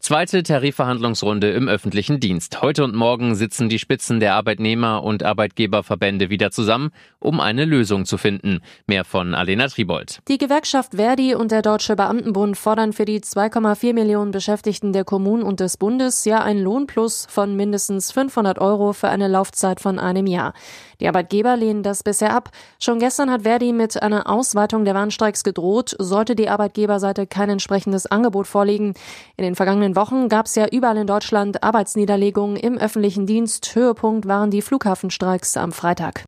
[0.00, 2.62] Zweite Tarifverhandlungsrunde im öffentlichen Dienst.
[2.62, 8.06] Heute und morgen sitzen die Spitzen der Arbeitnehmer- und Arbeitgeberverbände wieder zusammen, um eine Lösung
[8.06, 8.60] zu finden.
[8.86, 10.20] Mehr von Alena Tribold.
[10.26, 15.42] Die Gewerkschaft Verdi und der Deutsche Beamtenbund fordern für die 2,4 Millionen Beschäftigten der Kommunen
[15.42, 20.26] und des Bundes ja ein Lohnplus von mindestens 500 Euro für eine Laufzeit von einem
[20.26, 20.54] Jahr.
[21.00, 22.50] Die Arbeitgeber lehnen das bisher ab.
[22.78, 28.06] Schon gestern hat Verdi mit einer Ausweitung der Warnstreiks gedroht, sollte die Arbeitgeberseite kein entsprechendes
[28.06, 28.94] Angebot vorlegen.
[29.36, 33.74] In den vergangenen Wochen gab es ja überall in Deutschland Arbeitsniederlegungen im öffentlichen Dienst.
[33.74, 36.24] Höhepunkt waren die Flughafenstreiks am Freitag.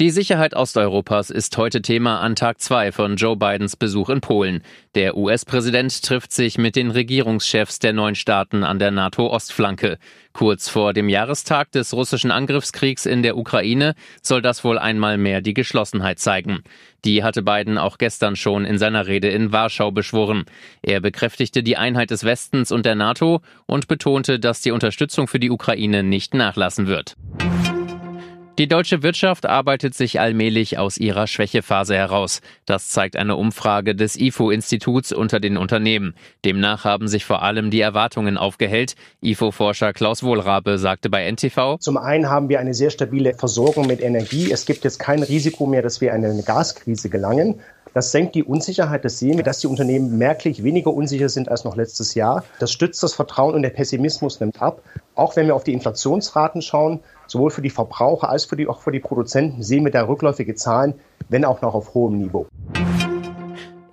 [0.00, 4.62] Die Sicherheit Osteuropas ist heute Thema an Tag zwei von Joe Bidens Besuch in Polen.
[4.94, 9.98] Der US-Präsident trifft sich mit den Regierungschefs der neun Staaten an der NATO-Ostflanke.
[10.32, 15.40] Kurz vor dem Jahrestag des russischen Angriffskriegs in der Ukraine soll das wohl einmal mehr
[15.40, 16.62] die Geschlossenheit zeigen.
[17.04, 20.44] Die hatte Biden auch gestern schon in seiner Rede in Warschau beschworen.
[20.80, 25.40] Er bekräftigte die Einheit des Westens und der NATO und betonte, dass die Unterstützung für
[25.40, 27.16] die Ukraine nicht nachlassen wird.
[28.58, 32.40] Die deutsche Wirtschaft arbeitet sich allmählich aus ihrer Schwächephase heraus.
[32.66, 36.16] Das zeigt eine Umfrage des IFO-Instituts unter den Unternehmen.
[36.44, 38.96] Demnach haben sich vor allem die Erwartungen aufgehellt.
[39.22, 41.76] IFO-Forscher Klaus Wohlrabe sagte bei NTV.
[41.78, 44.50] Zum einen haben wir eine sehr stabile Versorgung mit Energie.
[44.50, 47.60] Es gibt jetzt kein Risiko mehr, dass wir in eine Gaskrise gelangen.
[47.94, 49.04] Das senkt die Unsicherheit.
[49.04, 52.44] Das sehen wir, dass die Unternehmen merklich weniger unsicher sind als noch letztes Jahr.
[52.60, 54.82] Das stützt das Vertrauen und der Pessimismus nimmt ab.
[55.14, 58.80] Auch wenn wir auf die Inflationsraten schauen, sowohl für die Verbraucher als für die, auch
[58.80, 60.94] für die Produzenten sehen wir da rückläufige Zahlen,
[61.28, 62.46] wenn auch noch auf hohem Niveau.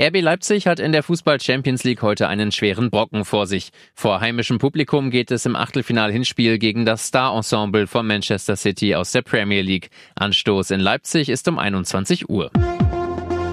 [0.02, 3.70] RB Leipzig hat in der Fußball Champions League heute einen schweren Brocken vor sich.
[3.94, 9.22] Vor heimischem Publikum geht es im Achtelfinal-Hinspiel gegen das Star-Ensemble von Manchester City aus der
[9.22, 9.90] Premier League.
[10.16, 12.52] Anstoß in Leipzig ist um 21 Uhr.